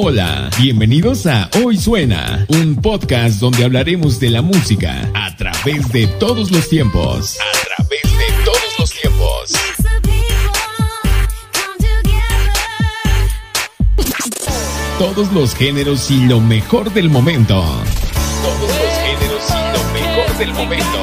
[0.00, 6.06] Hola, bienvenidos a Hoy Suena, un podcast donde hablaremos de la música a través de
[6.06, 7.36] todos los tiempos.
[7.40, 9.52] A través de todos los tiempos.
[15.00, 17.60] Todos los géneros y lo mejor del momento.
[18.40, 20.97] Todos los géneros y lo mejor del momento.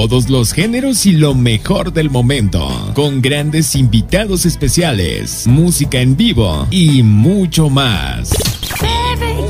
[0.00, 6.68] Todos los géneros y lo mejor del momento, con grandes invitados especiales, música en vivo
[6.70, 8.30] y mucho más.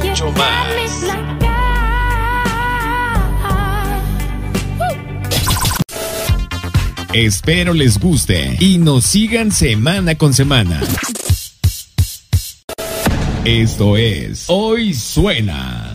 [0.01, 0.73] Mucho más.
[7.13, 10.81] Espero les guste y nos sigan semana con semana.
[13.45, 15.88] Esto es Hoy Suena.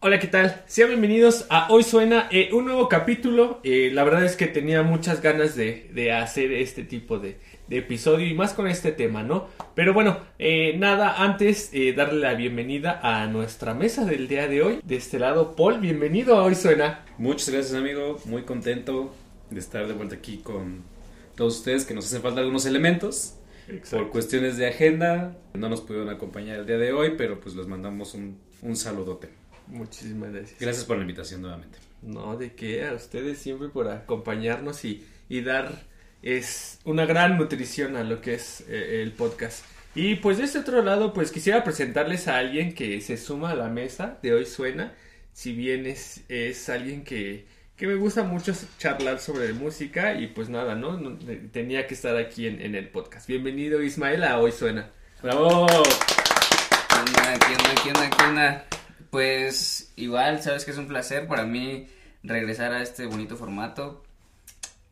[0.00, 0.62] Hola, ¿qué tal?
[0.66, 3.60] Sean bienvenidos a Hoy Suena, eh, un nuevo capítulo.
[3.64, 7.78] Eh, la verdad es que tenía muchas ganas de, de hacer este tipo de, de,
[7.78, 9.48] episodio y más con este tema, ¿no?
[9.74, 14.80] Pero bueno, eh, nada, antes darle la bienvenida a nuestra mesa del día de hoy.
[14.84, 17.06] De este lado, Paul, bienvenido a Hoy Suena.
[17.16, 18.20] Muchas gracias, amigo.
[18.26, 19.14] Muy contento
[19.48, 20.82] de estar de vuelta aquí con
[21.36, 23.38] todos ustedes, que nos hacen falta algunos elementos.
[23.66, 23.96] Exacto.
[23.96, 27.66] Por cuestiones de agenda, no nos pudieron acompañar el día de hoy, pero pues les
[27.66, 29.45] mandamos un, un saludote.
[29.68, 30.60] Muchísimas gracias.
[30.60, 31.78] Gracias por la invitación nuevamente.
[32.02, 35.72] No, de qué, a ustedes siempre por acompañarnos y, y dar
[36.22, 39.64] es una gran nutrición a lo que es eh, el podcast.
[39.94, 43.54] Y pues de este otro lado, pues quisiera presentarles a alguien que se suma a
[43.54, 44.92] la mesa de hoy suena,
[45.32, 50.48] si bien es, es alguien que, que me gusta mucho charlar sobre música y pues
[50.48, 51.18] nada, ¿no?
[51.52, 53.26] tenía que estar aquí en, en, el podcast.
[53.26, 54.90] Bienvenido Ismael a Hoy Suena.
[55.22, 55.66] ¡Bravo!
[55.66, 58.66] ¿Qué onda, qué onda, qué onda, qué onda?
[59.10, 61.86] Pues igual, sabes que es un placer para mí
[62.22, 64.04] regresar a este bonito formato.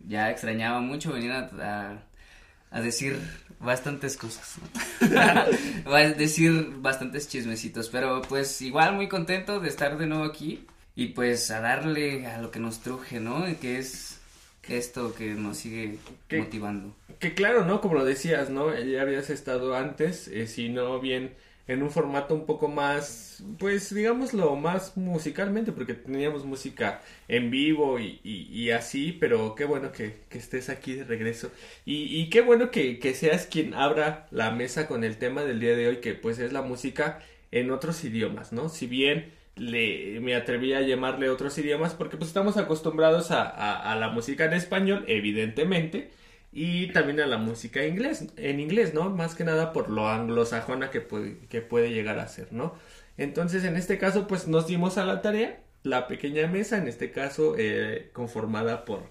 [0.06, 2.02] Ya extrañaba mucho venir a,
[2.70, 3.18] a, decir
[3.58, 4.56] bastantes cosas,
[5.86, 11.08] a decir bastantes chismecitos, pero pues igual muy contento de estar de nuevo aquí y
[11.08, 13.44] pues a darle a lo que nos truje, ¿no?
[13.60, 14.20] Que es
[14.68, 15.98] esto que nos sigue
[16.30, 16.94] motivando.
[17.18, 17.80] Que claro, ¿no?
[17.80, 18.74] Como lo decías, ¿no?
[18.78, 21.34] Ya habías estado antes, eh, si no bien
[21.66, 27.98] en un formato un poco más, pues digámoslo, más musicalmente, porque teníamos música en vivo
[27.98, 31.50] y, y, así, pero qué bueno que, que, estés aquí de regreso.
[31.86, 35.60] Y, y qué bueno que, que, seas quien abra la mesa con el tema del
[35.60, 37.20] día de hoy, que pues es la música
[37.50, 38.68] en otros idiomas, ¿no?
[38.68, 43.92] Si bien le, me atreví a llamarle otros idiomas, porque pues estamos acostumbrados a, a,
[43.92, 46.10] a la música en español, evidentemente,
[46.56, 49.10] y también a la música inglés, en inglés, ¿no?
[49.10, 52.74] Más que nada por lo anglosajona que puede, que puede llegar a ser, ¿no?
[53.18, 57.10] Entonces, en este caso, pues nos dimos a la tarea, la pequeña mesa, en este
[57.10, 59.02] caso, eh, conformada por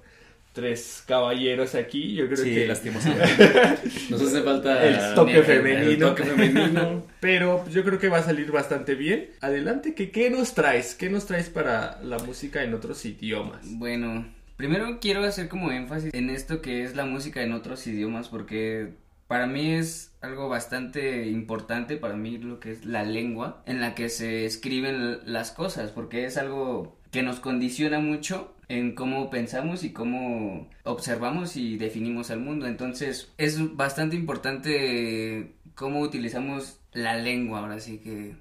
[0.54, 2.68] tres caballeros aquí, yo creo sí, que...
[2.68, 3.50] lastimosamente.
[4.10, 4.86] Nos hace falta...
[4.86, 5.90] El toque femenino.
[5.90, 7.06] El toque femenino.
[7.20, 9.32] Pero yo creo que va a salir bastante bien.
[9.42, 10.96] Adelante, ¿qué, ¿qué nos traes?
[10.96, 13.62] ¿Qué nos traes para la música en otros idiomas?
[13.64, 18.30] Bueno, Primero quiero hacer como énfasis en esto que es la música en otros idiomas
[18.30, 18.94] porque
[19.28, 23.96] para mí es algo bastante importante para mí lo que es la lengua en la
[23.96, 29.84] que se escriben las cosas porque es algo que nos condiciona mucho en cómo pensamos
[29.84, 32.66] y cómo observamos y definimos al mundo.
[32.66, 38.36] Entonces es bastante importante cómo utilizamos la lengua ahora sí que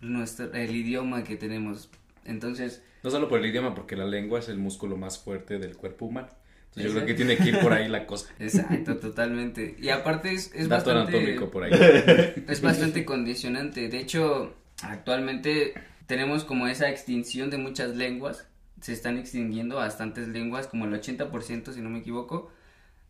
[0.00, 1.90] nuestro el idioma que tenemos.
[2.28, 5.76] Entonces no solo por el idioma, porque la lengua es el músculo más fuerte del
[5.76, 6.28] cuerpo humano.
[6.68, 8.30] Entonces yo creo que tiene que ir por ahí la cosa.
[8.38, 9.76] Exacto, totalmente.
[9.80, 11.16] Y aparte es, es Dato bastante...
[11.16, 11.72] anatómico por ahí.
[12.48, 13.88] Es bastante condicionante.
[13.88, 15.74] De hecho, actualmente
[16.06, 18.48] tenemos como esa extinción de muchas lenguas.
[18.80, 22.52] Se están extinguiendo bastantes lenguas, como el 80%, si no me equivoco,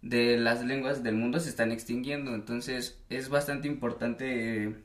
[0.01, 2.35] de las lenguas del mundo se están extinguiendo.
[2.35, 4.77] Entonces es bastante importante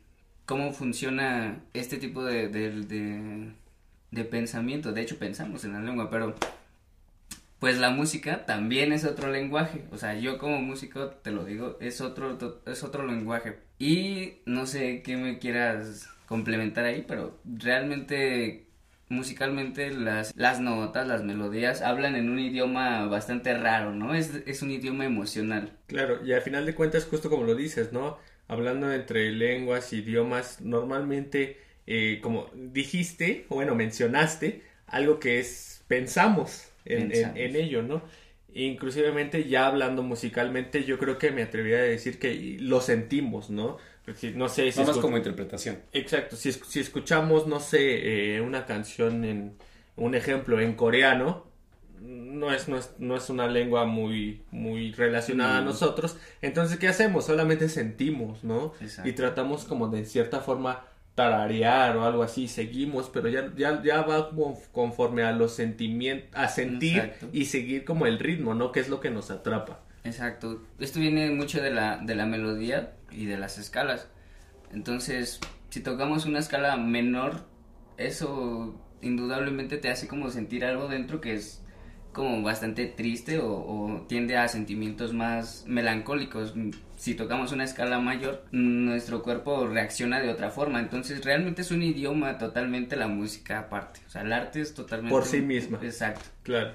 [0.46, 3.54] cómo funciona este tipo de, de de
[4.24, 4.92] pensamiento.
[4.92, 6.36] De hecho, pensamos en la lengua, pero
[7.60, 9.86] pues la música también es otro lenguaje.
[9.92, 13.57] O sea, yo como músico te lo digo, es otro, es otro lenguaje.
[13.80, 18.68] Y no sé qué me quieras complementar ahí, pero realmente
[19.07, 24.13] musicalmente las, las notas, las melodías hablan en un idioma bastante raro, ¿no?
[24.13, 25.71] Es, es un idioma emocional.
[25.88, 28.18] Claro, y al final de cuentas, justo como lo dices, ¿no?
[28.48, 36.69] Hablando entre lenguas, idiomas, normalmente eh, como dijiste, o bueno, mencionaste, algo que es, pensamos
[36.85, 38.03] en, en, ello, ¿no?
[38.53, 43.77] Inclusivemente ya hablando musicalmente, yo creo que me atrevería a decir que lo sentimos, ¿no?
[44.35, 44.81] No sé si...
[44.81, 45.80] más como interpretación.
[45.94, 49.56] Exacto, si, si escuchamos, no sé, eh, una canción en,
[49.95, 51.45] un ejemplo en coreano,
[52.00, 55.65] no es, no es, no es una lengua muy, muy relacionada a mm.
[55.65, 56.18] nosotros.
[56.41, 57.25] Entonces, ¿qué hacemos?
[57.25, 58.74] Solamente sentimos, ¿no?
[59.06, 60.85] Y tratamos como de cierta forma
[61.15, 64.31] tararear o algo así, seguimos, pero ya, ya, ya va
[64.71, 68.71] conforme a los sentimientos, a sentir y seguir como el ritmo, ¿no?
[68.71, 69.81] Que es lo que nos atrapa.
[70.04, 70.63] Exacto.
[70.80, 74.10] Esto viene mucho de la, de la melodía y de las escalas.
[74.71, 75.39] Entonces,
[75.69, 77.45] si tocamos una escala menor,
[77.98, 81.63] eso indudablemente te hace como sentir algo dentro que es
[82.12, 86.54] como bastante triste o, tiende a sentimientos más melancólicos.
[87.04, 90.80] Si tocamos una escala mayor, nuestro cuerpo reacciona de otra forma.
[90.80, 94.00] Entonces, realmente es un idioma totalmente la música aparte.
[94.08, 95.14] O sea, el arte es totalmente...
[95.14, 95.80] Por sí misma.
[95.82, 96.24] Exacto.
[96.44, 96.72] Claro.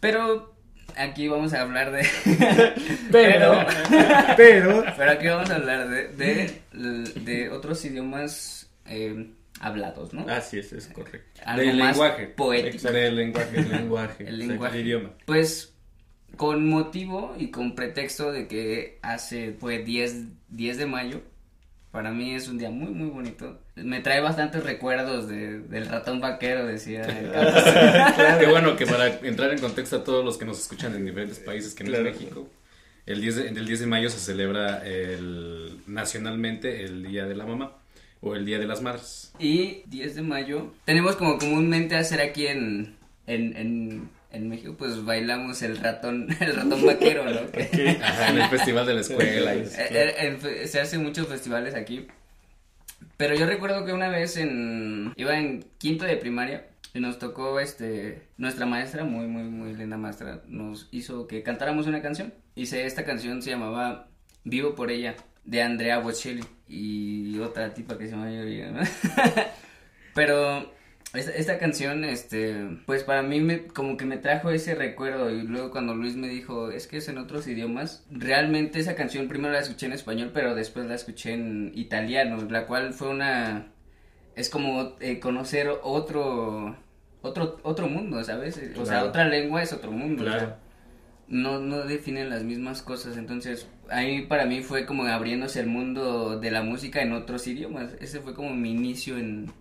[0.00, 0.54] Pero
[0.96, 2.08] aquí vamos a hablar de...
[3.12, 3.66] pero,
[4.38, 4.82] pero...
[4.96, 8.70] Pero aquí vamos a hablar de, de, otros idiomas...
[8.86, 9.30] Eh,
[9.60, 10.26] hablados, ¿no?
[10.26, 11.42] Así es, es correcto.
[11.54, 12.28] del lenguaje.
[12.28, 12.90] Poético.
[12.90, 13.58] Del lenguaje.
[13.58, 14.24] El lenguaje.
[14.26, 14.78] el lenguaje.
[14.78, 15.10] El idioma.
[15.26, 15.73] Pues
[16.36, 21.22] con motivo y con pretexto de que hace, fue 10, 10 de mayo,
[21.94, 23.60] para mí es un día muy, muy bonito.
[23.76, 27.06] Me trae bastantes recuerdos de, del ratón vaquero, decía.
[28.40, 31.38] Qué bueno que para entrar en contexto a todos los que nos escuchan en diferentes
[31.38, 32.48] países que no es México,
[33.06, 37.46] el 10, de, el 10 de mayo se celebra el, nacionalmente el Día de la
[37.46, 37.76] Mamá
[38.20, 39.32] o el Día de las Madres.
[39.38, 42.96] Y 10 de mayo tenemos como comúnmente hacer aquí en,
[43.28, 44.10] en, en,
[44.40, 47.40] México, pues bailamos el ratón, el ratón vaquero, ¿no?
[47.54, 49.54] en el festival de la escuela.
[49.54, 52.06] Eh, se hacen muchos festivales aquí.
[53.16, 57.60] Pero yo recuerdo que una vez en iba en quinto de primaria y nos tocó
[57.60, 62.34] este nuestra maestra muy muy muy linda maestra nos hizo que cantáramos una canción.
[62.54, 64.08] Hice esta canción se llamaba
[64.44, 65.14] Vivo por ella
[65.44, 68.30] de Andrea Bocelli y otra tipa que se llama
[70.14, 70.72] Pero
[71.14, 75.42] esta, esta, canción, este, pues para mí me, como que me trajo ese recuerdo y
[75.42, 79.52] luego cuando Luis me dijo, es que es en otros idiomas, realmente esa canción primero
[79.52, 83.72] la escuché en español, pero después la escuché en italiano, la cual fue una,
[84.36, 86.76] es como eh, conocer otro,
[87.22, 88.60] otro, otro mundo, ¿sabes?
[88.76, 90.24] O sea, otra lengua es otro mundo.
[90.24, 90.64] Claro
[91.28, 93.16] no, no definen las mismas cosas.
[93.16, 97.94] Entonces, ahí para mí fue como abriéndose el mundo de la música en otros idiomas.
[98.00, 99.52] Ese fue como mi inicio en,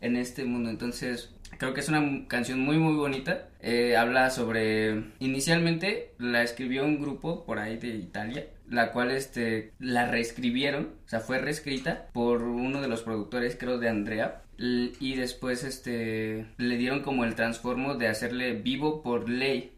[0.00, 0.70] en este mundo.
[0.70, 3.48] Entonces, creo que es una canción muy, muy bonita.
[3.60, 5.04] Eh, habla sobre.
[5.18, 8.46] Inicialmente la escribió un grupo por ahí de Italia.
[8.68, 13.78] La cual este la reescribieron, o sea, fue reescrita por uno de los productores, creo,
[13.78, 14.42] de Andrea.
[14.58, 19.72] Y después este le dieron como el transformo de hacerle vivo por ley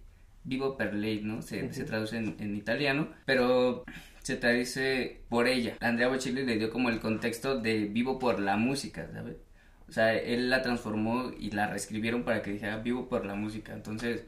[0.45, 1.43] vivo per ley, ¿no?
[1.43, 3.85] Se, traduce en, italiano, pero
[4.23, 5.77] se traduce por ella.
[5.81, 9.37] Andrea Bocelli le dio como el contexto de vivo por la música, ¿sabes?
[9.93, 13.75] O sea, él la transformó y la reescribieron para que dijera vivo por la música.
[13.75, 14.25] Entonces,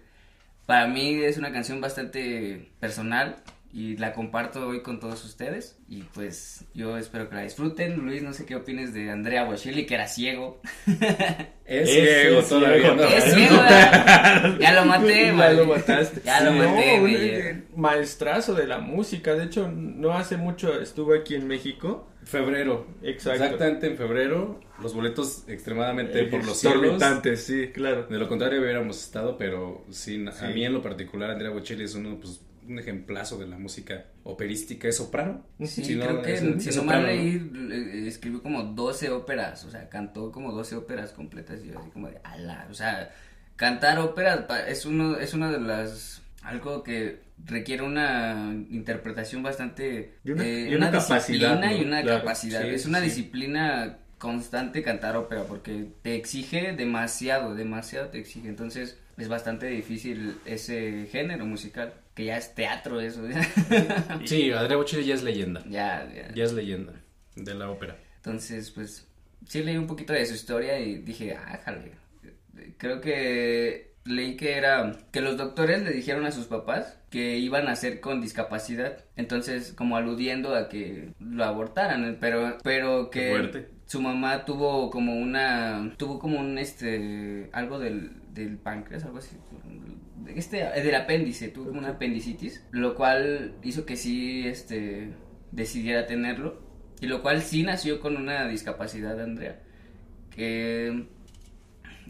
[0.67, 3.37] para mí es una canción bastante personal
[3.75, 7.97] y la comparto hoy con todos ustedes y pues yo espero que la disfruten.
[7.97, 10.61] Luis, no sé qué opines de Andrea Bocelli que era ciego.
[11.67, 12.95] Es, ciego todavía.
[13.17, 13.57] Es ciego.
[14.61, 16.21] ya lo maté, Ya lo mataste.
[16.23, 17.65] Ya lo maté.
[17.75, 19.35] maestrazo de la música.
[19.35, 22.11] De hecho, no hace mucho estuve aquí en México.
[22.25, 22.87] Febrero.
[23.03, 23.45] Exacto.
[23.45, 24.61] Exactamente en febrero.
[24.83, 27.03] Los boletos extremadamente por los cielos.
[27.37, 28.07] sí, claro.
[28.09, 31.95] De lo contrario hubiéramos estado, pero sí, a mí en lo particular Andrea Bocelli es
[31.95, 35.45] uno pues un ejemplazo de la música operística, es soprano.
[35.65, 40.53] Sí, creo que si no mal leí, escribió como 12 óperas, o sea, cantó como
[40.53, 43.11] 12 óperas completas y así como de, ala, o sea,
[43.57, 50.31] cantar óperas es uno, es una de las, algo que requiere una interpretación bastante, y
[50.31, 56.73] una, eh, capacidad, y una capacidad, es una disciplina constante cantar ópera porque te exige
[56.73, 63.01] demasiado, demasiado te exige, entonces es bastante difícil ese género musical, que ya es teatro
[63.01, 63.23] eso.
[64.25, 65.63] sí, Andrea Bocelli ya es leyenda.
[65.69, 66.33] Ya, ya.
[66.33, 66.93] Ya es leyenda
[67.37, 67.97] de la ópera.
[68.17, 69.07] Entonces, pues,
[69.47, 71.93] sí leí un poquito de su historia y dije, ah, jale.
[72.79, 77.69] Creo que leí que era que los doctores le dijeron a sus papás que iban
[77.69, 84.01] a hacer con discapacidad, entonces como aludiendo a que lo abortaran, pero pero que su
[84.01, 89.37] mamá tuvo como una tuvo como un este algo del del páncreas, algo así.
[90.29, 95.11] Este, del apéndice, tuvo una apendicitis, lo cual hizo que sí este,
[95.53, 96.63] decidiera tenerlo.
[97.01, 99.61] Y lo cual sí nació con una discapacidad, Andrea,
[100.31, 101.07] que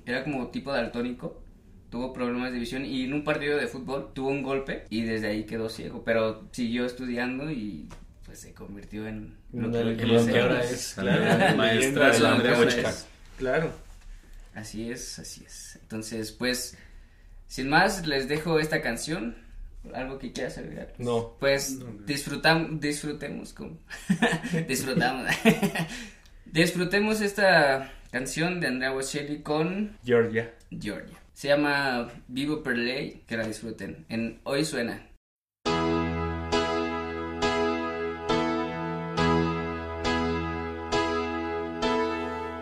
[0.06, 1.42] era como tipo daltónico,
[1.90, 5.28] tuvo problemas de visión y en un partido de fútbol tuvo un golpe y desde
[5.28, 7.88] ahí quedó ciego, pero siguió estudiando y
[8.24, 12.94] pues se convirtió en lo que, ahora es, claro, maestra de la Andrea
[13.38, 13.70] Claro.
[14.54, 15.78] Así es, así es.
[15.82, 16.76] Entonces, pues,
[17.54, 19.36] sin más, les dejo esta canción.
[19.94, 20.92] ¿Algo que quieras agregar?
[20.98, 21.36] No.
[21.38, 23.78] Pues disfrutam, disfrutemos como
[24.66, 25.30] disfrutamos.
[26.46, 30.52] disfrutemos esta canción de Andrea Bocelli con Georgia.
[30.68, 31.16] Georgia.
[31.32, 34.04] Se llama Vivo per Ley, que la disfruten.
[34.08, 35.06] En Hoy Suena.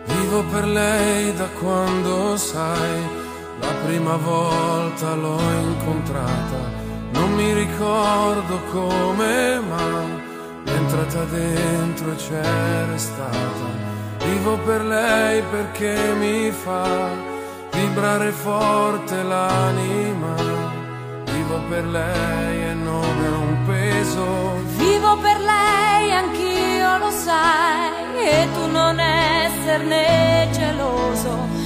[0.07, 3.22] Vivo per lei da quando sai,
[3.85, 6.81] prima volta l'ho incontrata.
[7.11, 10.21] Non mi ricordo come, ma
[10.65, 13.91] è entrata dentro e c'è restata.
[14.25, 17.09] Vivo per lei perché mi fa
[17.71, 20.35] vibrare forte l'anima.
[21.31, 24.25] Vivo per lei e non è un peso.
[24.77, 31.62] Vivo per lei, anch'io lo sai, e tu non esserne geloso.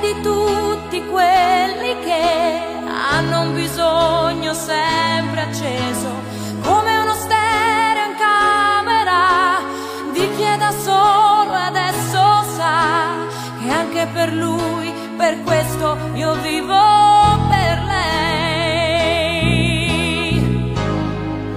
[0.00, 2.62] Di tutti quelli che
[3.10, 6.08] hanno un bisogno sempre acceso,
[6.62, 9.58] come uno stereo in camera
[10.12, 13.26] di chi è da solo adesso sa
[13.60, 16.78] che anche per lui, per questo io vivo
[17.50, 18.32] per lei.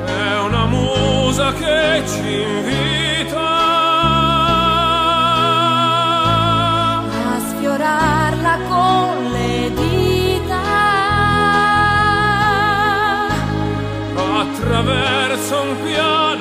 [0.04, 2.81] È una musa che ci invita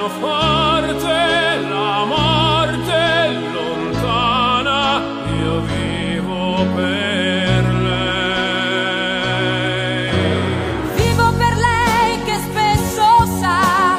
[0.09, 3.03] forte la morte
[3.53, 5.03] lontana
[5.41, 8.09] io vivo per lei
[10.97, 13.99] Vivo per lei che spesso sa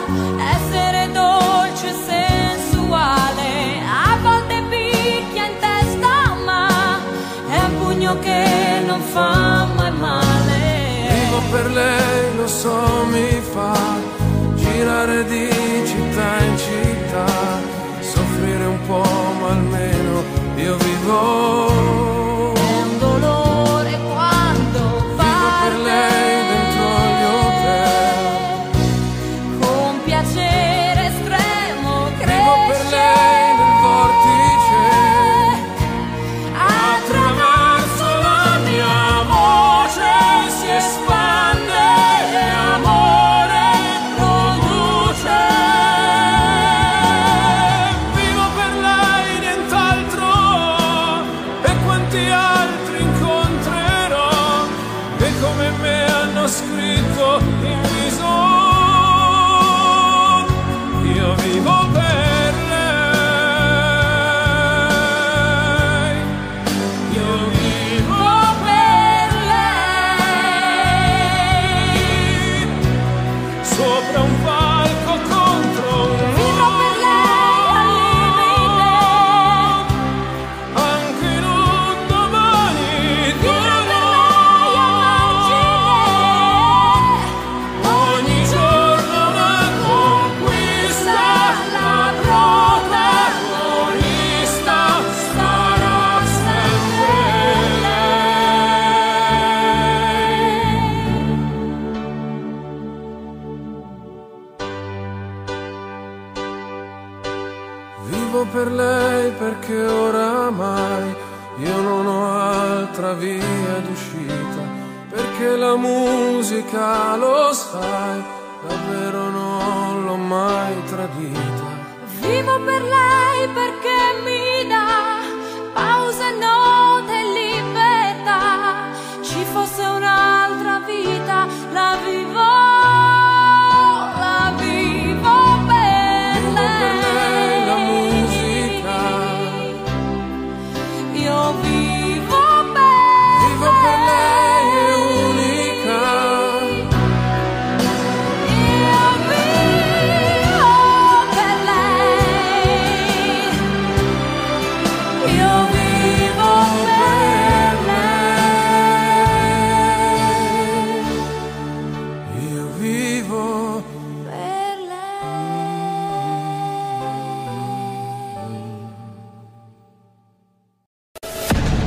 [0.56, 3.52] essere dolce e sensuale.
[3.86, 6.68] A volte picchia in testa, ma
[7.48, 10.60] è un pugno che non fa mai male.
[11.10, 14.01] vivo per lei lo so mi fa
[21.22, 21.81] know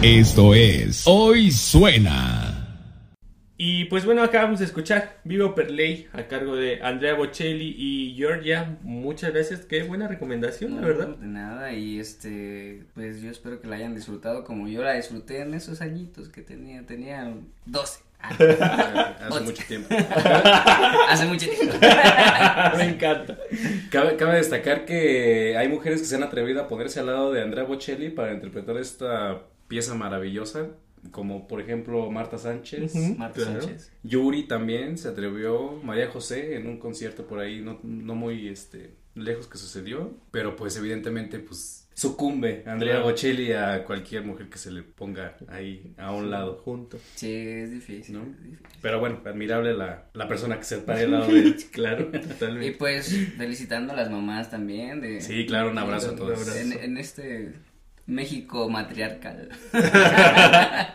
[0.05, 2.85] Esto es Hoy Suena.
[3.57, 8.15] Y pues bueno, acabamos de escuchar Vivo per Ley a cargo de Andrea Bocelli y
[8.15, 8.77] Georgia.
[8.83, 11.09] Muchas gracias, qué buena recomendación, la verdad.
[11.17, 15.41] De nada, y este, pues yo espero que la hayan disfrutado como yo la disfruté
[15.41, 17.33] en esos añitos que tenía, tenía
[17.65, 18.01] 12.
[18.29, 19.89] Hace mucho tiempo.
[21.09, 21.77] Hace mucho tiempo.
[22.77, 23.39] Me encanta.
[23.91, 27.41] Cabe, cabe, destacar que hay mujeres que se han atrevido a ponerse al lado de
[27.41, 30.71] Andrea Bocelli para interpretar esta pieza maravillosa
[31.11, 33.93] como por ejemplo Marta Sánchez, Marta Sánchez.
[34.03, 38.95] Yuri también se atrevió, María José en un concierto por ahí no, no muy este
[39.15, 44.73] lejos que sucedió, pero pues evidentemente pues sucumbe Andrea Bocelli a cualquier mujer que se
[44.73, 46.99] le ponga ahí a un lado junto.
[47.15, 48.35] Sí, es difícil, ¿no?
[48.83, 51.57] Pero bueno, admirable la, la persona que se pare al lado de él.
[51.71, 52.67] claro, totalmente.
[52.67, 56.57] Y pues felicitando a las mamás también de Sí, claro, un abrazo a todos.
[56.57, 57.53] En, en este
[58.07, 59.49] México matriarcal.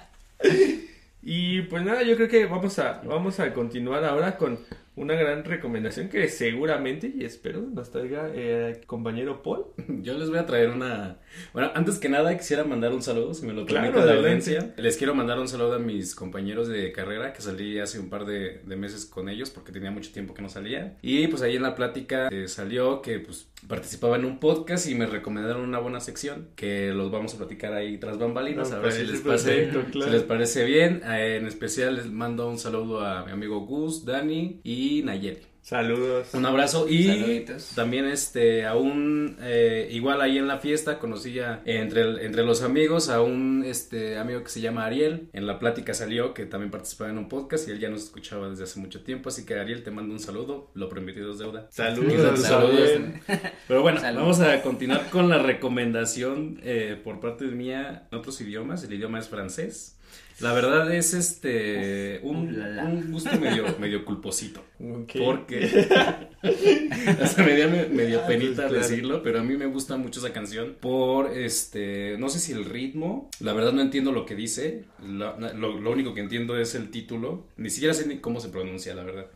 [1.21, 4.59] y pues nada, yo creo que vamos a, vamos a continuar ahora con
[4.99, 9.65] una gran recomendación que seguramente y espero nos traiga eh, compañero Paul.
[10.01, 11.19] Yo les voy a traer una.
[11.53, 14.73] Bueno, antes que nada quisiera mandar un saludo, si me lo permite claro, la audiencia.
[14.75, 18.25] Les quiero mandar un saludo a mis compañeros de carrera que salí hace un par
[18.25, 20.97] de, meses con ellos porque tenía mucho tiempo que no salía.
[21.01, 24.95] Y pues ahí en la plática eh, salió que pues participaba en un podcast y
[24.95, 28.91] me recomendaron una buena sección que los vamos a platicar ahí tras bambalinas a ver
[28.91, 31.01] si les, les parece bien.
[31.05, 35.49] Eh, en especial les mando un saludo a mi amigo Gus, Dani y Nayeli.
[35.61, 36.33] Saludos.
[36.33, 42.25] Un abrazo y también este aún eh, igual ahí en la fiesta conocí ya entre,
[42.25, 45.29] entre los amigos a un este amigo que se llama Ariel.
[45.31, 48.49] En la plática salió que también participaba en un podcast y él ya nos escuchaba
[48.49, 51.67] desde hace mucho tiempo, así que Ariel te mando un saludo, lo prometido es deuda.
[51.69, 52.39] Saludos.
[52.39, 52.89] Saludos.
[53.67, 58.41] Pero bueno, vamos a continuar con la recomendación eh, por parte de mía en otros
[58.41, 59.99] idiomas, el idioma es francés.
[60.41, 64.63] La verdad es este un, gusto medio, medio culposito.
[64.77, 65.87] Porque
[67.21, 70.77] hasta me dio medio ah, penita decirlo, pero a mí me gusta mucho esa canción
[70.79, 75.37] por este, no sé si el ritmo, la verdad no entiendo lo que dice, lo,
[75.37, 79.03] lo único que entiendo es el título, ni siquiera sé ni cómo se pronuncia, la
[79.03, 79.27] verdad.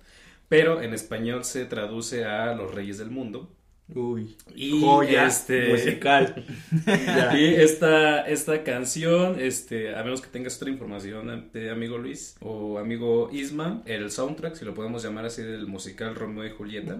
[0.50, 3.50] Pero en español se traduce a Los Reyes del Mundo.
[3.90, 6.46] Uy, y joya este, musical.
[7.36, 12.80] y esta, esta canción, este, a menos que tengas otra información de amigo Luis o
[12.80, 16.98] amigo Isma, el soundtrack, si lo podemos llamar así, del musical Romeo y Julieta,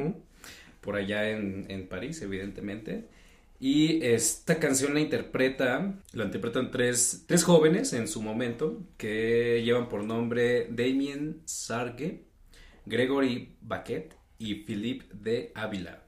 [0.82, 3.06] por allá en, en París, evidentemente.
[3.60, 9.88] Y esta canción la interpreta, la interpretan tres, tres jóvenes en su momento que llevan
[9.88, 12.26] por nombre Damien Sargue,
[12.86, 16.03] Gregory Baquet y Philippe de Ávila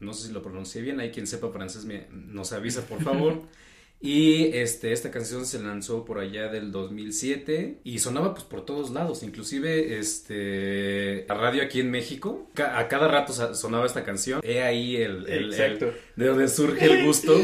[0.00, 3.42] no sé si lo pronuncié bien, hay quien sepa francés me, nos avisa por favor.
[4.00, 8.90] y este, esta canción se lanzó por allá del 2007 y sonaba pues por todos
[8.90, 14.62] lados, inclusive este, la radio aquí en México, a cada rato sonaba esta canción, he
[14.62, 17.40] ahí el, el, de donde surge el gusto.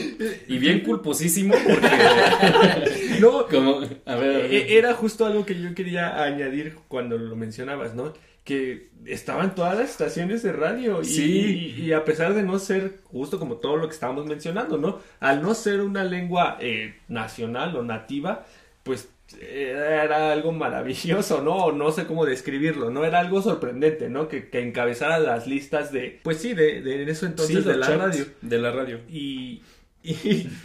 [0.47, 1.89] Y bien culposísimo porque
[3.21, 7.95] no, como, a ver, e, era justo algo que yo quería añadir cuando lo mencionabas,
[7.95, 8.13] ¿no?
[8.45, 13.39] Que estaban todas las estaciones de radio y, y, a pesar de no ser justo
[13.39, 14.99] como todo lo que estábamos mencionando, ¿no?
[15.21, 18.45] Al no ser una lengua eh, nacional o nativa,
[18.83, 19.09] pues
[19.41, 21.73] era algo maravilloso, ¿no?
[21.73, 23.05] No sé cómo describirlo, ¿no?
[23.05, 24.29] Era algo sorprendente, ¿no?
[24.29, 27.89] Que, que encabezara las listas de, pues sí, de, de en eso entonces de la
[27.89, 28.27] radio.
[28.41, 29.01] De la radio.
[29.09, 29.63] Y,
[30.03, 30.13] y,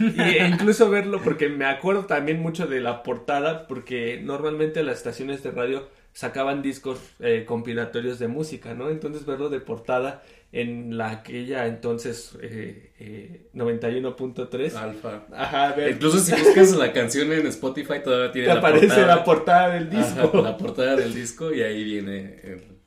[0.00, 5.42] y, incluso verlo porque me acuerdo también mucho de la portada porque normalmente las estaciones
[5.42, 5.88] de radio
[6.18, 8.90] sacaban discos eh, compilatorios de música, ¿no?
[8.90, 15.26] Entonces verlo de portada en la aquella entonces eh, eh, 91.3 Alfa.
[15.32, 15.92] Ajá, ver.
[15.92, 19.14] Incluso si buscas la canción en Spotify todavía tiene la aparece portada.
[19.14, 20.42] la portada del disco.
[20.42, 22.77] la portada del disco y ahí viene el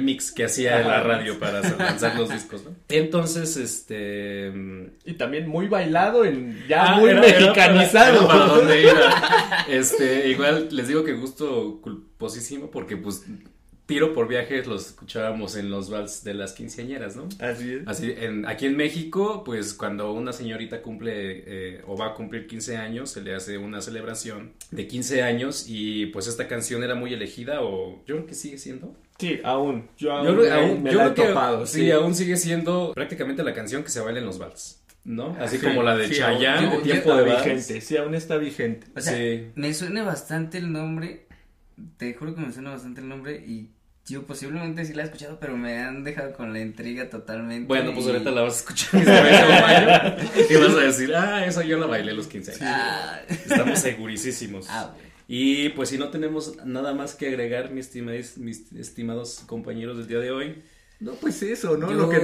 [0.00, 2.74] mix que hacía la radio para lanzar los discos, ¿no?
[2.88, 4.52] Entonces, este...
[5.04, 8.28] Y también muy bailado, en ya ah, muy mexicanizado.
[9.68, 13.24] Este, igual les digo que gusto culposísimo porque pues
[13.86, 17.28] tiro por viajes los escuchábamos en los vals de las quinceañeras, ¿no?
[17.38, 17.82] Así es.
[17.86, 22.46] Así, en, aquí en México, pues cuando una señorita cumple eh, o va a cumplir
[22.46, 26.94] 15 años, se le hace una celebración de 15 años y pues esta canción era
[26.94, 28.96] muy elegida o yo creo que sigue siendo.
[29.18, 29.88] Sí, aún.
[29.96, 31.66] Yo aún, me, la he topado.
[31.66, 31.90] sí.
[31.90, 34.80] aún sigue siendo prácticamente la canción que se baila en los vals.
[35.04, 35.36] ¿no?
[35.38, 38.86] Así como la de Chayanne, tiempo de vigente, sí, aún está vigente.
[38.96, 39.16] O sea,
[39.54, 41.26] me suena bastante el nombre,
[41.98, 43.70] te juro que me suena bastante el nombre y
[44.06, 47.66] yo posiblemente sí la he escuchado, pero me han dejado con la intriga totalmente.
[47.66, 49.00] Bueno, pues ahorita la vas a escuchar
[50.50, 52.62] y vas a decir, ah, eso yo la bailé a los 15 años.
[52.64, 53.20] Ah.
[53.28, 54.66] Estamos segurísimos.
[54.68, 54.94] Ah,
[55.26, 57.94] Y pues si no tenemos nada más que agregar, mis,
[58.36, 60.62] mis estimados compañeros del día de hoy.
[61.00, 61.90] No, pues eso, ¿no?
[61.90, 62.20] Yo, Lo que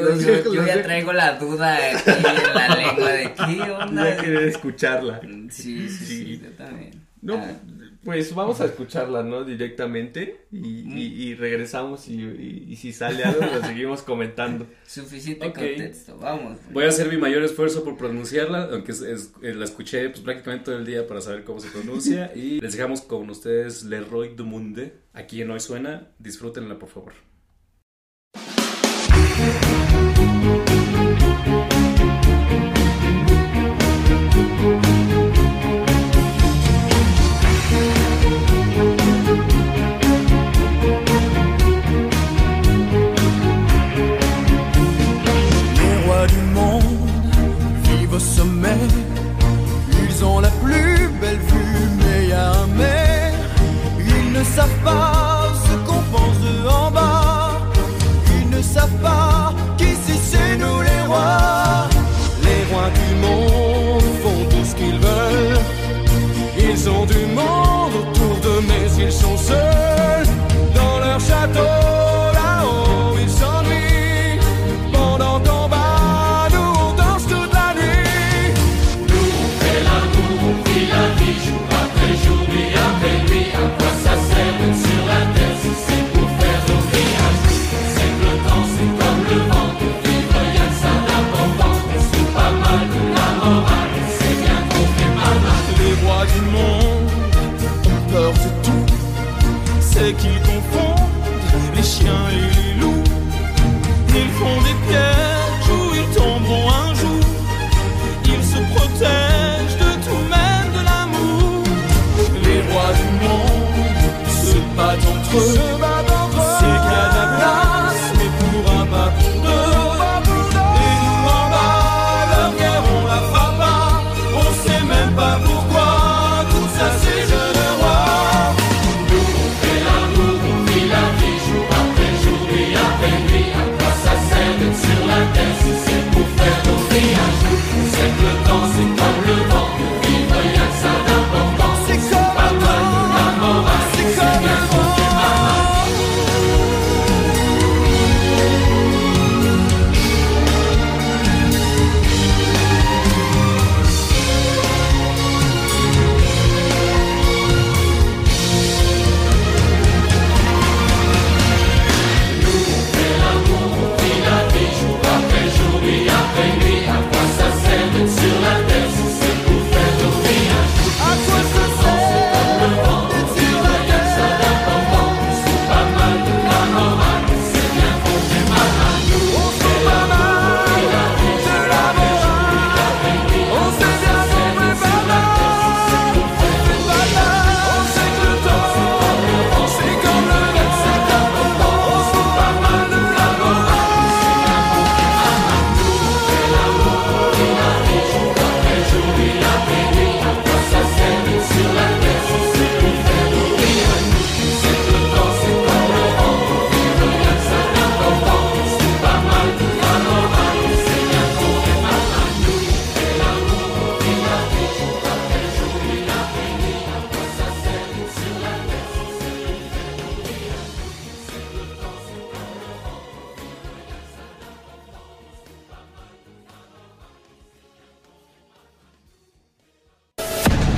[0.54, 4.14] yo, ya traigo la duda aquí en la lengua de qué onda.
[4.16, 5.20] No querer escucharla.
[5.50, 7.10] Sí, sí, sí, yo también.
[7.22, 7.61] No, ah.
[8.02, 9.44] pues vamos a escucharla, ¿no?
[9.44, 14.66] Directamente y, y, regresamos y, si sale algo lo seguimos comentando.
[14.87, 16.59] Suficiente contexto, vamos.
[16.72, 20.78] Voy a hacer mi mayor esfuerzo por pronunciarla, aunque eh, la escuché pues, prácticamente todo
[20.78, 24.94] el día para saber cómo se pronuncia y les dejamos con ustedes Leroy du Monde,
[25.12, 27.30] aquí en Hoy Suena, disfrútenla por favor.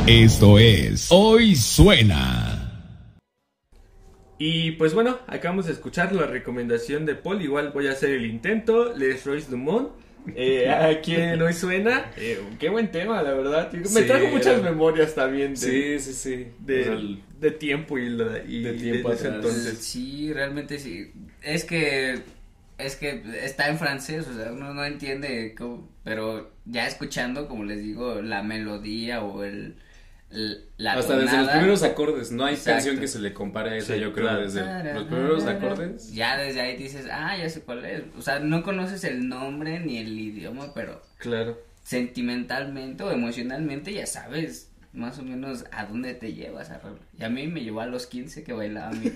[0.08, 2.90] Esto es Hoy Suena.
[4.36, 7.40] Y pues bueno, acabamos de escuchar la recomendación de Paul.
[7.40, 8.92] Igual voy a hacer el intento.
[8.96, 9.90] Les Royce Dumont.
[10.34, 12.10] Eh, aquí en Hoy Suena.
[12.16, 13.72] Eh, qué buen tema, la verdad.
[13.72, 15.54] Me trajo muchas memorias también.
[15.54, 16.46] De, sí, sí, sí.
[16.58, 19.78] De, tiempo y, de tiempo entonces.
[19.78, 21.12] Sí, realmente sí.
[21.42, 22.22] Es que
[22.78, 25.54] es que está en francés, o sea, uno no entiende,
[26.02, 29.76] pero ya escuchando, como les digo, la melodía o el,
[30.76, 33.96] la Hasta desde los primeros acordes, no hay canción que se le compare a esa,
[33.96, 36.12] yo creo, desde los primeros acordes.
[36.12, 38.02] Ya desde ahí dices, ah, ya sé cuál es.
[38.18, 41.02] O sea, no conoces el nombre ni el idioma, pero.
[41.18, 41.58] Claro.
[41.82, 46.80] Sentimentalmente o emocionalmente ya sabes más o menos a dónde te llevas a
[47.18, 49.10] Y a mí me llevó a los 15 que bailaba a mí.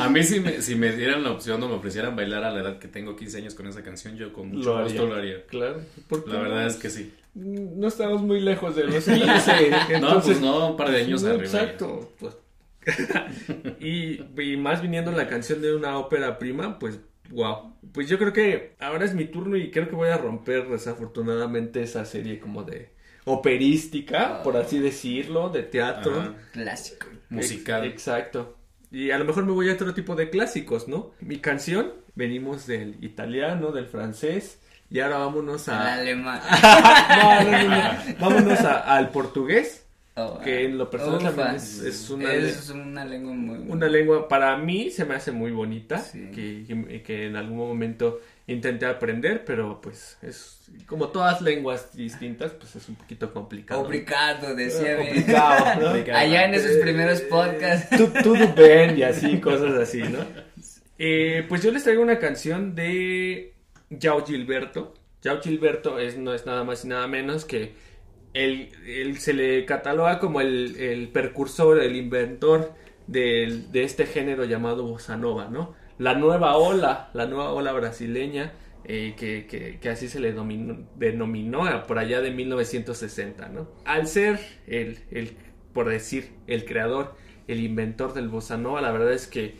[0.00, 2.60] a mí si me, si me dieran la opción o me ofrecieran bailar a la
[2.60, 5.46] edad que tengo 15 años con esa canción, yo con mucho lo gusto lo haría.
[5.46, 5.80] Claro.
[6.26, 7.12] La verdad es que sí.
[7.34, 10.00] No estamos muy lejos de los 15.
[10.00, 11.42] no, pues no, un par de años arriba.
[11.44, 12.12] Exacto.
[12.18, 12.36] Pues.
[13.80, 16.98] y, y más viniendo la canción de una ópera prima, pues
[17.30, 17.74] Wow.
[17.92, 21.82] Pues yo creo que ahora es mi turno y creo que voy a romper desafortunadamente
[21.82, 22.90] esa serie como de
[23.24, 26.34] operística, por así decirlo, de teatro.
[26.52, 27.06] Clásico.
[27.28, 27.84] Musical.
[27.84, 28.56] exacto.
[28.90, 31.12] Y a lo mejor me voy a otro tipo de clásicos, ¿no?
[31.20, 34.58] Mi canción, venimos del italiano, del francés,
[34.90, 35.94] y ahora vámonos a...
[35.94, 36.40] alemán.
[38.20, 39.86] Vámonos al portugués.
[40.16, 44.56] Oh, que en lo personal también es, una, es una lengua muy una lengua para
[44.56, 50.18] mí se me hace muy bonita que, que, en algún momento intenté aprender, pero pues
[50.20, 53.82] es como todas lenguas distintas, pues es un poquito complicado.
[53.82, 54.96] Complicado, decía.
[54.96, 57.96] Complicado, Allá en esos primeros podcasts.
[58.22, 60.18] Todo bien y así, cosas así, ¿no?
[60.98, 63.54] Eh, pues yo les traigo una canción de
[63.90, 64.94] Yao Gilberto.
[65.22, 67.74] Yao Gilberto es, no es nada más y nada menos que
[68.32, 68.70] él,
[69.18, 72.72] se le cataloga como el, el precursor, el inventor
[73.06, 75.74] de, este género llamado bossa nova, ¿no?
[76.00, 82.22] la nueva ola, la nueva ola brasileña, eh, que, así se le denominó por allá
[82.22, 83.68] de 1960, ¿no?
[83.84, 85.36] Al ser el, el,
[85.74, 87.14] por decir, el creador,
[87.48, 89.56] el inventor del bossa nova, la verdad es que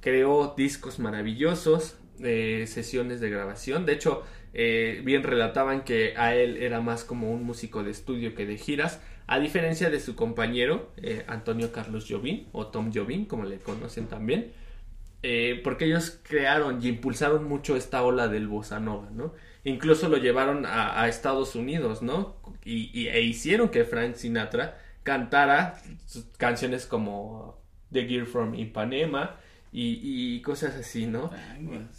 [0.00, 6.56] creó discos maravillosos, eh, sesiones de grabación, de hecho, eh, bien relataban que a él
[6.56, 10.90] era más como un músico de estudio que de giras, a diferencia de su compañero
[11.28, 14.52] Antonio Carlos Jobim o Tom Jobim, como le conocen también,
[15.22, 19.34] eh, porque ellos crearon y impulsaron mucho esta ola del bossa nova, ¿no?
[19.64, 22.36] Incluso lo llevaron a, Estados Unidos, ¿no?
[22.64, 25.78] Y, e hicieron que Frank Sinatra cantara
[26.38, 27.60] canciones como
[27.92, 29.36] The Gear from Ipanema
[29.72, 31.30] y, cosas así, ¿no?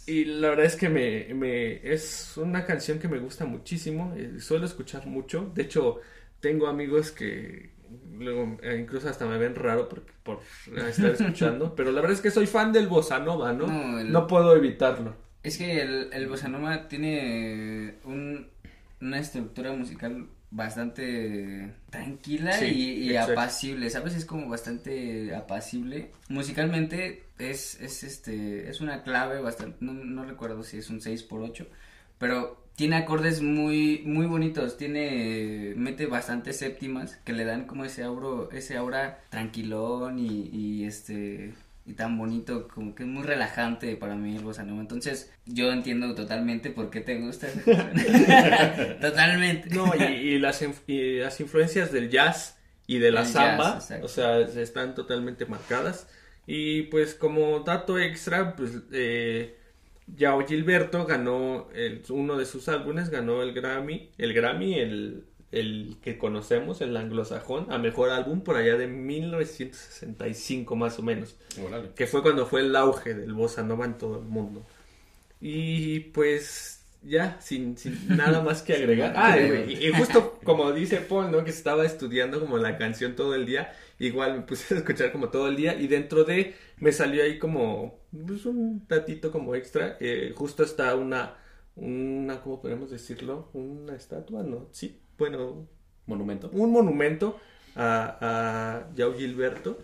[0.06, 4.40] Y, la verdad es que me, me, es una canción que me gusta muchísimo, eh,
[4.40, 6.00] suelo escuchar mucho, de hecho
[6.40, 7.70] tengo amigos que,
[8.18, 10.40] luego eh, incluso hasta me ven raro por, por
[10.86, 13.66] estar escuchando, pero la verdad es que soy fan del bossa nova, ¿no?
[13.66, 15.16] No, puedo evitarlo.
[15.42, 18.48] Es que el, el bossa nova tiene un,
[19.00, 24.14] una estructura musical bastante tranquila y, apacible, ¿sabes?
[24.14, 26.12] Es como bastante apacible.
[26.28, 31.22] Musicalmente es, es este es una clave bastante no, no recuerdo si es un 6
[31.24, 31.66] por 8,
[32.18, 38.02] pero tiene acordes muy muy bonitos, tiene mete bastantes séptimas que le dan como ese
[38.04, 44.14] aura ese aura tranquilón y, este y tan bonito, como que es muy relajante para
[44.14, 44.80] mí el bossa nova.
[44.80, 47.48] Entonces, yo entiendo totalmente por qué te gusta.
[49.00, 49.68] totalmente.
[49.74, 55.46] No, y, las, las influencias del jazz y de la samba, o sea, están totalmente
[55.46, 56.08] marcadas.
[56.46, 59.56] Y pues como dato extra, pues eh,
[60.06, 61.68] Yao Gilberto ganó
[62.10, 67.70] uno de sus álbumes, ganó el Grammy, el Grammy, el, el que conocemos, el anglosajón,
[67.70, 71.36] a mejor álbum por allá de 1965 más o menos.
[71.94, 74.64] Que fue cuando fue el auge del bossa nova en todo el mundo.
[75.40, 79.12] Y pues ya, sin, sin nada más que agregar.
[79.16, 81.44] Ah, y, justo como dice Paul, ¿no?
[81.44, 83.72] Que estaba estudiando como la canción todo el día.
[83.98, 85.74] Igual me puse a escuchar como todo el día.
[85.74, 89.96] Y dentro de, me salió ahí como pues, un ratito como extra.
[90.00, 91.36] Eh, justo está una,
[91.76, 93.50] una, ¿cómo podemos decirlo?
[93.52, 94.68] Una estatua, ¿no?
[94.72, 95.68] Sí, bueno.
[96.06, 96.50] Monumento.
[96.52, 97.40] Un monumento
[97.76, 99.78] a, a Yao Gilberto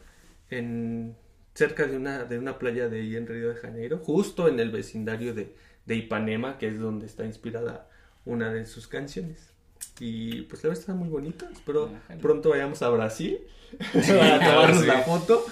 [0.51, 1.17] en
[1.55, 4.71] cerca de una, de una playa de ahí en Río de Janeiro, justo en el
[4.71, 5.55] vecindario de,
[5.87, 7.89] de Ipanema, que es donde está inspirada
[8.25, 9.53] una de sus canciones.
[10.01, 11.49] Y pues la verdad está muy bonita.
[11.53, 13.41] Espero pronto vayamos a Brasil
[13.81, 15.45] para tomarnos la foto.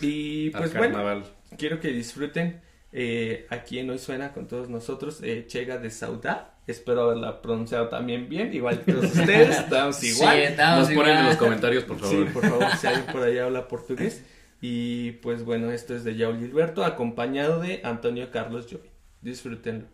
[0.00, 1.24] Y pues bueno,
[1.56, 2.60] quiero que disfruten
[2.96, 6.54] eh, aquí en Hoy Suena con todos nosotros eh, Chega de Saudá.
[6.66, 9.58] Espero haberla pronunciado también bien, igual que todos ustedes.
[9.58, 10.56] Estamos igual.
[10.56, 12.26] Nos ponen en los comentarios, por favor.
[12.26, 14.24] Sí, por favor, si alguien por ahí habla portugués.
[14.60, 18.88] Y pues bueno, esto es de Yao Gilberto, acompañado de Antonio Carlos Joy.
[19.20, 19.93] Disfrútenlo.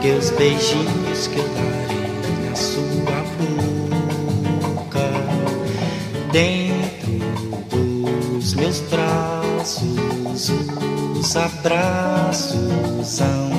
[0.00, 5.10] que os beijinhos que eu darei na sua boca.
[6.32, 7.18] Dentro
[7.68, 10.50] dos meus braços,
[11.18, 13.50] os abraços são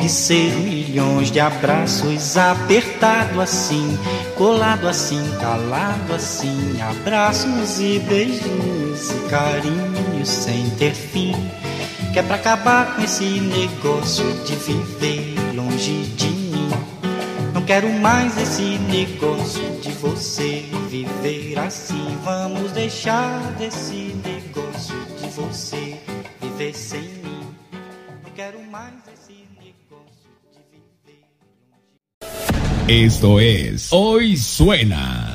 [0.00, 3.96] de ser milhões de abraços apertado assim,
[4.36, 11.34] colado assim, calado assim, abraços e beijinhos e carinhos sem ter fim.
[12.14, 16.68] Que é pra acabar com esse negócio de viver longe de mim.
[17.52, 22.16] Não quero mais esse negócio de você viver assim.
[22.22, 26.00] Vamos deixar desse negócio de você
[26.40, 27.48] viver sem mim.
[28.22, 29.44] Não quero mais esse
[32.86, 35.33] Esto es Hoy Suena.